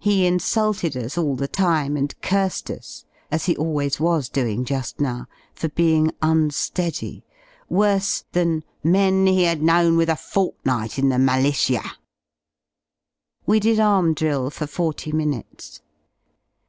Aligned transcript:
He 0.00 0.26
insulted 0.26 0.96
us 0.96 1.16
all 1.16 1.36
the 1.36 1.46
time 1.46 1.96
and 1.96 2.12
cursed 2.20 2.72
us, 2.72 3.04
as 3.30 3.44
he 3.44 3.56
always 3.56 4.00
was 4.00 4.28
doing 4.28 4.64
ju^ 4.64 4.98
now, 5.00 5.26
for 5.54 5.68
being 5.68 6.10
unready, 6.20 7.22
worse 7.68 8.24
than 8.32 8.64
"men 8.82 9.28
he 9.28 9.44
had 9.44 9.62
known 9.62 9.96
with 9.96 10.08
a 10.08 10.16
fortnight 10.16 10.98
in 10.98 11.08
the 11.08 11.20
mallishyer." 11.20 11.88
We 13.46 13.60
did 13.60 13.78
arm 13.78 14.12
drill 14.14 14.50
for 14.50 14.66
forty 14.66 15.12
minutes. 15.12 15.80